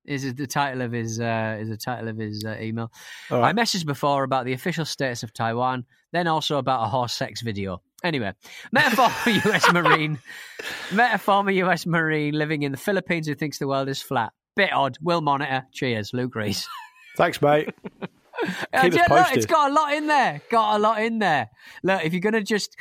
[0.04, 2.90] is the title of his uh, is the title of his uh, email.
[3.30, 7.12] All I messaged before about the official status of Taiwan, then also about a horse
[7.12, 7.82] sex video.
[8.04, 8.32] Anyway,
[8.70, 10.18] met a former US Marine,
[10.92, 14.32] met a former US Marine living in the Philippines who thinks the world is flat.
[14.54, 14.98] Bit odd.
[15.00, 15.64] Will monitor.
[15.72, 16.68] Cheers, Luke Reese.
[17.16, 17.68] Thanks, mate.
[18.40, 20.40] Keep us yeah, look, it's got a lot in there.
[20.50, 21.50] Got a lot in there.
[21.82, 22.76] Look, if you're going to just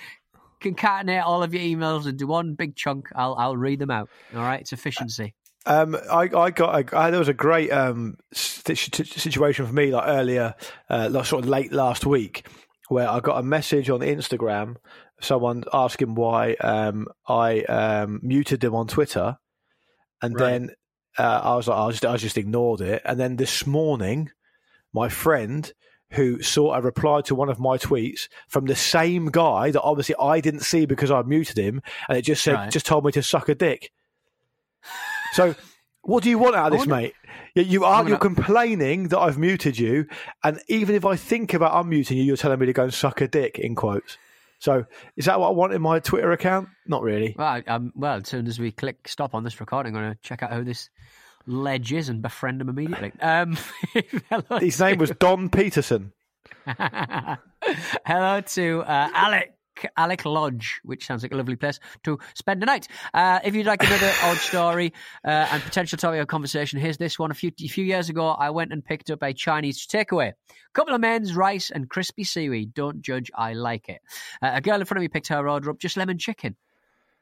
[0.61, 4.09] concatenate all of your emails into one big chunk, I'll I'll read them out.
[4.35, 5.33] All right, it's efficiency.
[5.65, 10.07] Um, I, I got a, I, there was a great um, situation for me like
[10.07, 10.55] earlier,
[10.89, 12.47] uh, like sort of late last week,
[12.87, 14.77] where I got a message on Instagram,
[15.21, 19.37] someone asking why um, I um, muted them on Twitter,
[20.21, 20.39] and Right.
[20.39, 20.69] then
[21.17, 24.31] uh, I was like, I just I just ignored it, and then this morning,
[24.93, 25.71] my friend
[26.11, 30.15] who saw a reply to one of my tweets from the same guy that obviously
[30.19, 32.71] I didn't see because I muted him, and it just said Right.
[32.71, 33.91] just told me to suck a dick.
[35.33, 35.55] So,
[36.03, 37.13] what do you want out of this, mate?
[37.55, 40.07] You, you are you're complaining that I've muted you,
[40.43, 43.19] and even if I think about unmuting you, you're telling me to go and suck
[43.19, 44.17] a dick in quotes.
[44.59, 46.69] So, is that what I want in my Twitter account?
[46.87, 47.35] Not really.
[47.37, 50.19] Well, um, well, as soon as we click stop on this recording, I'm going to
[50.21, 50.89] check out who this
[51.45, 53.11] ledge is and befriend him immediately.
[53.21, 53.57] Um,
[54.29, 56.13] hello His name was Don Peterson.
[56.65, 59.56] Hello to uh, Alec.
[59.95, 62.87] Alec Lodge, which sounds like a lovely place to spend a night.
[63.13, 64.93] Uh, if you'd like another odd story
[65.25, 67.31] uh, and potential topic of conversation, here's this one.
[67.31, 70.29] A few a few years ago, I went and picked up a Chinese takeaway.
[70.29, 70.33] A
[70.73, 72.73] Couple of men's rice and crispy seaweed.
[72.73, 74.01] Don't judge, I like it.
[74.41, 76.55] Uh, a girl in front of me picked her order up, just lemon chicken.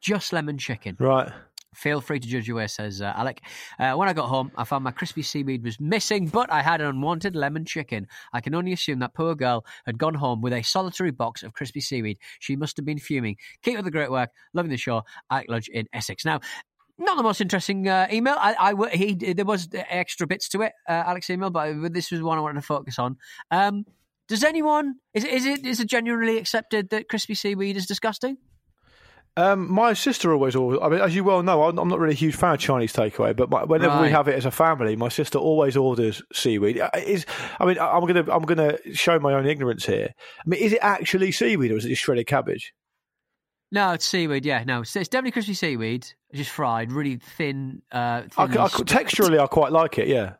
[0.01, 0.95] Just lemon chicken.
[0.99, 1.31] Right.
[1.75, 3.41] Feel free to judge your way, says uh, Alec.
[3.77, 6.81] Uh, when I got home, I found my crispy seaweed was missing, but I had
[6.81, 8.07] an unwanted lemon chicken.
[8.33, 11.53] I can only assume that poor girl had gone home with a solitary box of
[11.53, 12.17] crispy seaweed.
[12.39, 13.37] She must have been fuming.
[13.61, 14.29] Keep up the great work.
[14.53, 15.03] Loving the show.
[15.29, 16.25] Alec Lodge in Essex.
[16.25, 16.39] Now,
[16.97, 18.35] not the most interesting uh, email.
[18.37, 22.37] I, I he there was extra bits to it, uh, email, but this was one
[22.37, 23.17] I wanted to focus on.
[23.51, 23.85] Um,
[24.27, 28.37] does anyone is is it is it genuinely accepted that crispy seaweed is disgusting?
[29.37, 32.13] Um, my sister always, always, I mean, as you well know, I'm, I'm not really
[32.13, 34.95] a huge fan of Chinese takeaway, but my, whenever we have it as a family,
[34.95, 36.79] my sister always orders seaweed.
[36.79, 37.25] Uh, Is,
[37.59, 40.13] I mean, I'm gonna, I'm gonna show my own ignorance here.
[40.39, 42.73] I mean, is it actually seaweed or is it just shredded cabbage?
[43.73, 44.45] No, it's seaweed.
[44.45, 47.81] Yeah, no, it's, it's definitely crispy seaweed, just fried, really thin.
[47.91, 50.07] Uh, I, I, texturally, I quite like it.
[50.07, 50.33] Yeah.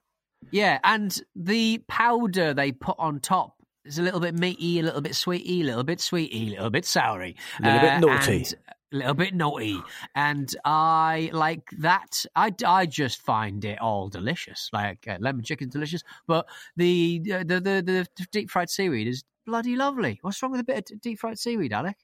[0.52, 5.02] yeah, and the powder they put on top is a little bit meaty, a little
[5.02, 8.38] bit sweety, a little bit sweety, a little bit soury, A little bit Uh, naughty.
[8.38, 8.56] and
[8.94, 9.82] a little bit naughty,
[10.16, 12.26] and I like that.
[12.36, 14.70] I, I just find it all delicious.
[14.72, 19.76] Like uh, lemon chicken's delicious, but the, the the the deep fried seaweed is bloody
[19.76, 20.20] lovely.
[20.22, 21.98] What's wrong with a bit of deep fried seaweed, Alec?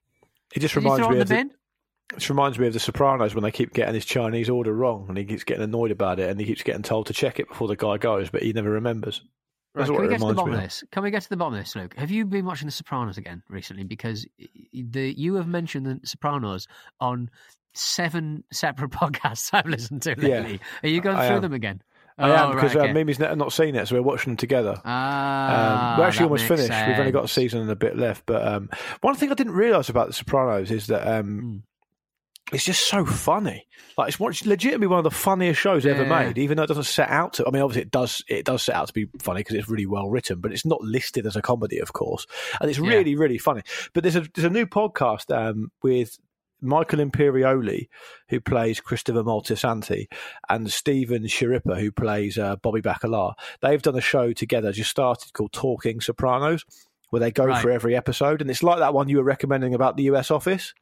[0.54, 1.52] It just Did reminds me of the the, bin?
[2.16, 5.18] it reminds me of the Sopranos when they keep getting his Chinese order wrong and
[5.18, 7.68] he keeps getting annoyed about it and he keeps getting told to check it before
[7.68, 9.22] the guy goes, but he never remembers.
[9.74, 10.84] Right, can we get to the bottom of this?
[10.92, 11.96] Can we get to the bottom of this, Luke?
[11.98, 13.84] Have you been watching The Sopranos again recently?
[13.86, 14.26] Because
[14.74, 16.68] the you have mentioned The Sopranos
[17.00, 17.30] on
[17.74, 20.60] seven separate podcasts I've listened to Yeah, lately.
[20.84, 21.42] Are you going I through am.
[21.44, 21.82] them again?
[22.18, 22.94] I Oh, am because right, uh, okay.
[22.94, 24.80] Mimi's ne- not seen it, so we're watching them together.
[24.84, 26.70] Ah, Um, we're actually almost finished.
[26.88, 28.26] We've only got a season and a bit left.
[28.26, 31.58] But um, one thing I didn't realise about The Sopranos is that um, Hmm.
[32.52, 33.66] It's just so funny.
[33.98, 36.26] Like it's, one, it's legitimately one of the funniest shows ever Yeah.
[36.26, 36.38] made.
[36.38, 37.48] Even though it doesn't set out to.
[37.48, 38.24] I mean, obviously it does.
[38.28, 40.82] It does set out to be funny because it's really well written, but it's not
[40.82, 42.28] listed as a comedy, of course.
[42.60, 42.90] And it's Yeah.
[42.90, 43.62] really, really funny.
[43.94, 46.18] But there's a there's a new podcast um, with.
[46.64, 47.88] Michael Imperioli,
[48.30, 50.06] who plays Christopher Moltisanti,
[50.48, 53.34] and Stephen Schirripa, who plays uh, Bobby Bacala.
[53.64, 56.64] They've done a show together, just started called Talking Sopranos,
[57.10, 57.60] where they go Right.
[57.60, 60.76] for every episode, and it's like that one you were recommending about the US Office.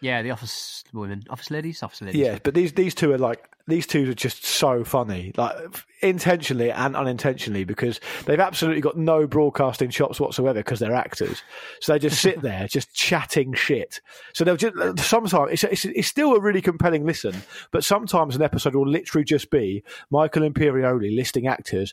[0.00, 2.20] Yeah, the office women, office ladies, office ladies.
[2.20, 5.54] Yeah, but these these two are like these two are just so funny, like
[6.00, 11.42] intentionally and unintentionally, because they've absolutely got no broadcasting chops whatsoever because they're actors.
[11.80, 14.00] So they just sit there, just chatting shit.
[14.34, 17.34] So they'll just sometimes it's, it's it's still a really compelling listen,
[17.72, 21.92] but sometimes an episode will literally just be Michael Imperioli listing actors,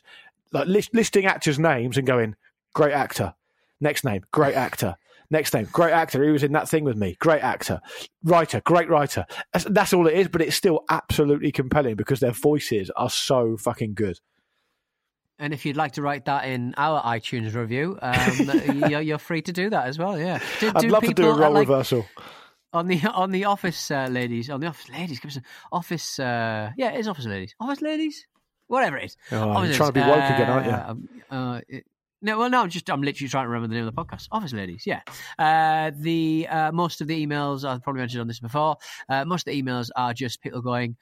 [0.52, 2.36] like list, listing actors' names and going,
[2.72, 3.34] "Great actor."
[3.80, 4.96] Next name, great actor.
[5.30, 6.22] Next name, great actor.
[6.22, 7.16] He was in that thing with me.
[7.18, 7.80] Great actor.
[8.22, 9.26] Writer, great writer.
[9.52, 13.56] That's, that's all it is, but it's still absolutely compelling because their voices are so
[13.56, 14.18] fucking good.
[15.38, 19.42] And if you'd like to write that in our iTunes review, um, you're, you're free
[19.42, 20.18] to do that as well.
[20.18, 22.06] Yeah, do, I'd love to do a uh, role like, reversal.
[22.72, 26.18] on the on the office uh, ladies on the office ladies give us an office
[26.18, 28.26] uh, yeah it is office ladies office ladies
[28.66, 30.50] whatever it is Oh, you're trying to be woke again,
[31.30, 31.82] aren't you?
[32.26, 34.26] No, well, no, I'm just I'm literally trying to remember the name of the podcast.
[34.32, 35.00] Office Ladies, yeah.
[35.38, 38.76] Uh, the uh, most of the emails I've probably mentioned on this before.
[39.08, 40.96] Uh, most of the emails are just people going,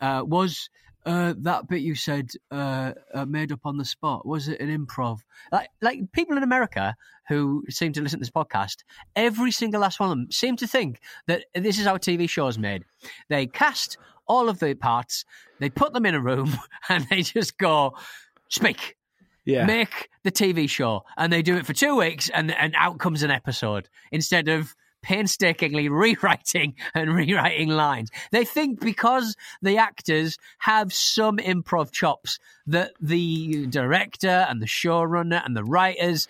[0.00, 0.68] uh, "Was
[1.06, 2.92] uh, that bit you said uh,
[3.28, 4.26] made up on the spot?
[4.26, 5.20] Was it an improv?"
[5.52, 6.96] Like, like people in America
[7.28, 8.78] who seem to listen to this podcast,
[9.14, 12.48] every single last one of them seem to think that this is how TV show
[12.48, 12.82] is made.
[13.28, 15.24] They cast all of the parts,
[15.60, 17.94] they put them in a room, and they just go,
[18.48, 18.96] "Speak."
[19.46, 19.64] Yeah.
[19.64, 23.22] make the TV show, and they do it for two weeks, and and out comes
[23.22, 28.10] an episode instead of painstakingly rewriting and rewriting lines.
[28.32, 35.44] They think because the actors have some improv chops that the director and the showrunner
[35.44, 36.26] and the writers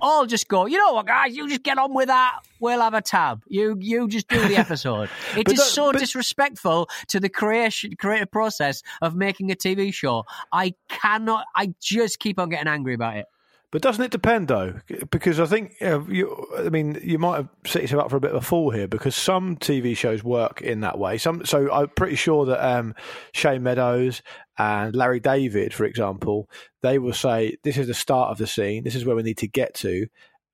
[0.00, 2.40] all just go, you know what, guys, you just get on with that.
[2.60, 3.42] We'll have a tab.
[3.48, 5.08] You you just do the episode.
[5.36, 9.92] It is that- so but- disrespectful to the creation creative process of making a TV
[9.92, 10.24] show.
[10.52, 11.44] I cannot.
[11.54, 13.26] I just keep on getting angry about it.
[13.76, 14.80] But doesn't it depend though?
[15.10, 18.20] Because I think uh, you, I mean, you might have set yourself up for a
[18.20, 21.18] bit of a fall here because some TV shows work in that way.
[21.18, 22.94] Some, so I'm pretty sure that um,
[23.34, 24.22] Shane Meadows
[24.56, 26.48] and Larry David, for example,
[26.80, 28.82] they will say, "This is the start of the scene.
[28.82, 30.06] This is where we need to get to."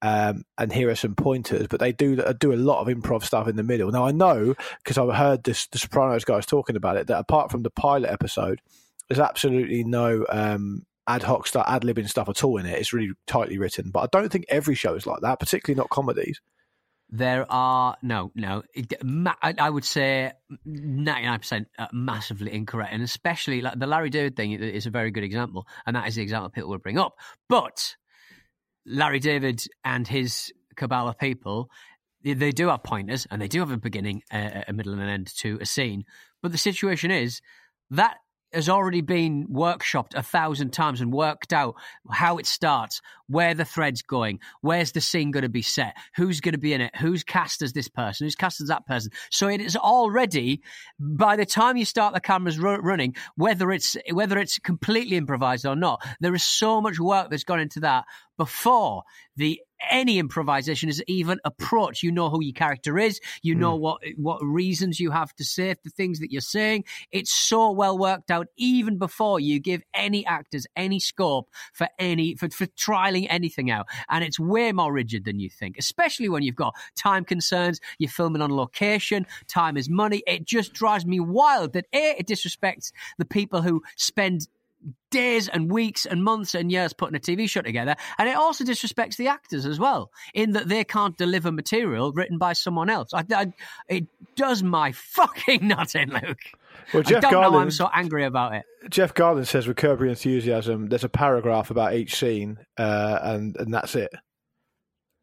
[0.02, 3.46] Um, and here are some pointers, but they do do a lot of improv stuff
[3.46, 3.92] in the middle.
[3.92, 7.52] Now I know because I've heard this, the Sopranos guys talking about it that apart
[7.52, 8.60] from the pilot episode,
[9.08, 12.78] there's absolutely no um, ad hoc stuff, ad libbing stuff at all in it.
[12.78, 15.90] It's really tightly written, but I don't think every show is like that, particularly not
[15.90, 16.40] comedies.
[17.14, 18.62] There are no, no.
[19.42, 20.32] I, would say
[20.64, 25.10] ninety nine percent massively incorrect, and especially like the Larry David thing is a very
[25.10, 27.16] good example, and that is the example people would bring up.
[27.50, 27.96] But
[28.86, 31.68] Larry David and his cabal of people,
[32.24, 35.36] they, do have pointers, and they do have a beginning, a middle, and an end
[35.38, 36.04] to a scene.
[36.40, 37.42] But the situation is
[37.90, 38.16] that
[38.52, 41.74] has already been workshopped a thousand times and worked out
[42.10, 46.40] how it starts, where the thread's going, where's the scene going to be set, who's
[46.40, 49.10] going to be in it, who's cast as this person, who's cast as that person.
[49.30, 50.62] So it is already,
[50.98, 55.66] by the time you start the cameras ru- running, whether it's whether it's completely improvised
[55.66, 58.04] or not, there is so much work that's gone into that
[58.36, 59.02] before
[59.36, 59.60] the
[59.90, 62.02] any improvisation is even approach.
[62.02, 63.20] You know who your character is.
[63.42, 63.82] You know hmm.
[63.82, 66.84] what what reasons you have to say the things that you're saying.
[67.10, 72.34] It's so well worked out even before you give any actors any scope for any
[72.34, 73.86] for, for trialing anything out.
[74.08, 77.80] And it's way more rigid than you think, especially when you've got time concerns.
[77.98, 79.26] You're filming on location.
[79.48, 80.22] Time is money.
[80.26, 84.48] It just drives me wild that a it disrespects the people who spend
[85.10, 87.94] days and weeks and months and years putting a TV show together.
[88.18, 92.38] And it also disrespects the actors as well, in that they can't deliver material written
[92.38, 93.12] by someone else.
[93.14, 93.52] I, I,
[93.88, 94.06] it
[94.36, 96.38] does my fucking nut in, Luke.
[96.92, 98.64] Well, Jeff I don't Garlin, know I'm so angry about it.
[98.90, 103.72] Jeff Garlin says with Curb Enthusiasm, there's a paragraph about each scene, uh, and and
[103.72, 104.10] that's it.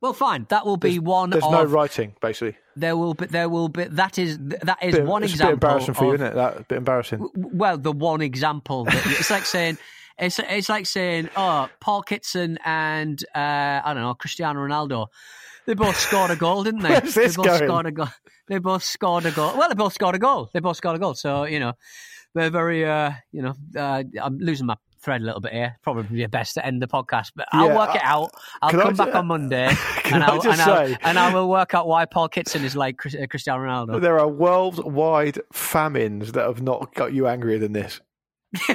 [0.02, 0.46] Well, fine.
[0.50, 1.30] That will be There's, one.
[1.32, 2.56] there's of, no writing, basically.
[2.76, 3.26] There will be.
[3.26, 3.84] There will be.
[3.84, 4.38] That is.
[4.40, 5.54] That is Bit- one it's example.
[5.54, 6.36] a bit embarrassing for you, isn't it?
[6.36, 7.20] That a bit embarrassing.
[7.20, 8.86] w- well, the one example.
[8.86, 9.78] That, it's like saying.
[10.22, 13.40] It's it's like saying, oh, Paul Kitson and uh,
[13.86, 15.08] I don't know Cristiano Ronaldo.
[15.66, 16.90] They both scored a goal, didn't they?
[17.00, 17.70] Where's this they both going?
[17.70, 18.08] scored a goal.
[18.50, 19.58] They both scored a goal.
[19.58, 20.50] Well, they both scored a goal.
[20.54, 21.14] They both scored a goal.
[21.14, 21.72] So you know,
[22.36, 22.84] they're very.
[22.86, 25.78] Uh, you know, uh, I'm losing my thread a little bit here.
[25.82, 28.32] Probably best to end the podcast, but I'll Yeah, work it out.
[28.62, 29.68] I'll can I come back on Monday,
[30.06, 33.06] and I I'll, and, I'll, and I will work out why Paul Kitson is like
[33.06, 34.02] uh, Cristiano Ronaldo.
[34.02, 38.02] There are worldwide famines that have not got you angrier than this.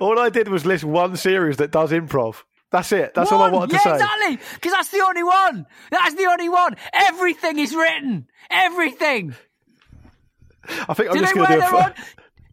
[0.00, 2.42] all I did was list one series that does improv.
[2.70, 3.14] That's it.
[3.14, 3.60] That's all I One.
[3.60, 3.94] wanted yeah, to say.
[3.94, 4.38] exactly.
[4.54, 5.66] Because that's the only one.
[5.90, 6.76] That's the only one.
[6.92, 8.28] Everything is written.
[8.48, 9.34] Everything.
[10.88, 11.94] I think I'm just going to do own?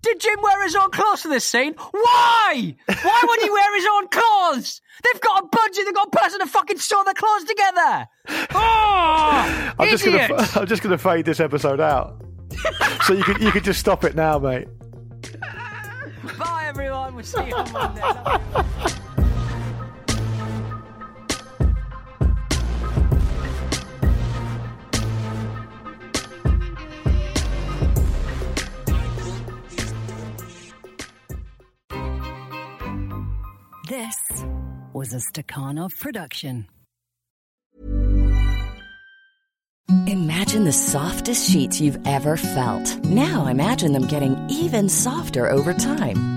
[0.07, 1.73] Did Jim wear his own clothes for this scene?
[1.73, 2.75] Why?
[2.85, 4.79] Why would he wear his own clothes?
[5.03, 5.83] They've got a budget.
[5.83, 8.07] They've got a person to fucking sew their clothes together.
[8.59, 10.59] Oh, I'm just going to.
[10.61, 12.21] I'm just to fade this episode out.
[13.05, 14.67] so you could you could just stop it now, mate.
[16.39, 17.13] Bye, everyone.
[17.15, 18.01] We'll see you on Monday.
[33.87, 34.43] This
[34.91, 36.67] was a Stakhanov production.
[40.07, 43.05] Imagine the softest sheets you've ever felt.
[43.05, 46.36] Now imagine them getting even softer over time.